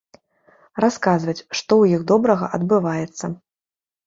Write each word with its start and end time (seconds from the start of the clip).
Расказваць, 0.83 1.35
што 1.57 1.71
ў 1.83 1.99
іх 1.99 2.07
добрага 2.13 2.45
адбываецца. 2.61 3.25